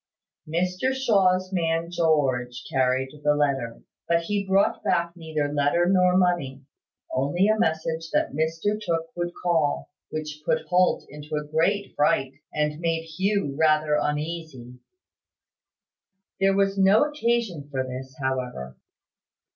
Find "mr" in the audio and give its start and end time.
0.47-0.95, 8.33-8.81